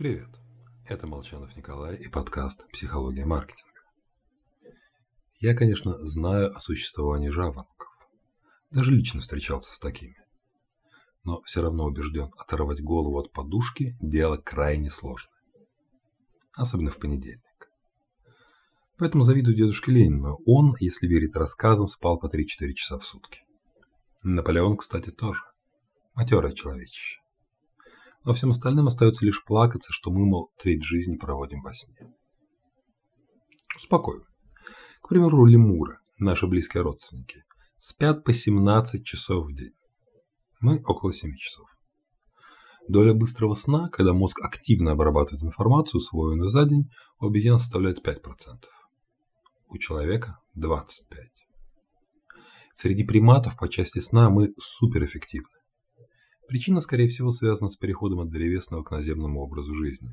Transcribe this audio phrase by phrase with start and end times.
[0.00, 0.30] Привет,
[0.86, 3.82] это Молчанов Николай и подкаст «Психология маркетинга».
[5.40, 7.90] Я, конечно, знаю о существовании жаворонков.
[8.70, 10.16] Даже лично встречался с такими.
[11.22, 15.36] Но все равно убежден, оторвать голову от подушки– дело крайне сложное.
[16.54, 17.70] Особенно в понедельник.
[18.96, 20.38] Поэтому завидую дедушке Ленину.
[20.46, 23.42] Он, если верить рассказам, спал по 3-4 часа в сутки.
[24.22, 25.42] Наполеон, кстати, тоже.
[26.14, 27.20] Матерое человечище.
[28.24, 31.96] Но всем остальным остается лишь плакаться, что мы, мол, треть жизни проводим во сне.
[33.76, 34.26] Успокою.
[35.00, 37.44] К примеру, лемуры, наши близкие родственники,
[37.78, 39.72] спят по 17 часов в день.
[40.60, 41.66] Мы около 7 часов.
[42.88, 46.90] Доля быстрого сна, когда мозг активно обрабатывает информацию, усвоенную за день,
[47.20, 48.16] у обезьян составляет 5%.
[49.68, 50.90] У человека 25%.
[52.74, 55.59] Среди приматов по части сна мы суперэффективны.
[56.50, 60.12] Причина, скорее всего, связана с переходом от древесного к наземному образу жизни.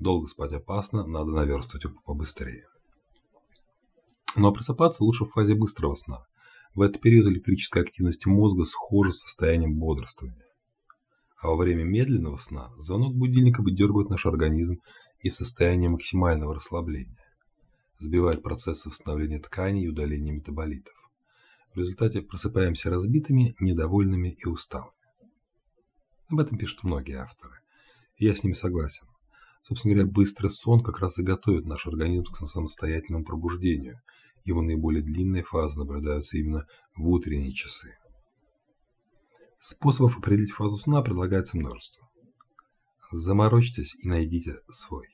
[0.00, 2.66] Долго спать опасно, надо наверстывать побыстрее.
[4.34, 6.18] Но просыпаться лучше в фазе быстрого сна.
[6.74, 10.48] В этот период электрическая активность мозга схожа с состоянием бодрствования.
[11.40, 14.78] А во время медленного сна звонок будильника выдергивает наш организм
[15.20, 17.22] из состояния максимального расслабления,
[18.00, 20.94] сбивает процессы восстановления тканей и удаления метаболитов.
[21.74, 24.90] В результате просыпаемся разбитыми, недовольными и усталыми.
[26.28, 27.54] Об этом пишут многие авторы.
[28.18, 29.06] Я с ними согласен.
[29.62, 34.00] Собственно говоря, быстрый сон как раз и готовит наш организм к самостоятельному пробуждению.
[34.44, 36.66] Его наиболее длинные фазы наблюдаются именно
[36.96, 37.96] в утренние часы.
[39.58, 42.08] Способов определить фазу сна предлагается множество.
[43.10, 45.08] Заморочьтесь и найдите свой.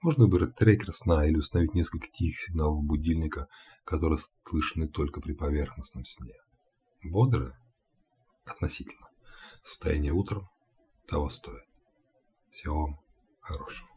[0.00, 3.46] Можно выбрать трекер сна или установить несколько тихих сигналов будильника,
[3.84, 6.34] которые слышны только при поверхностном сне.
[7.04, 7.56] Бодрое?
[8.44, 9.11] Относительно.
[9.64, 10.48] Состояние утром
[11.06, 11.64] того стоит.
[12.50, 13.00] Всего вам
[13.40, 13.91] хорошего.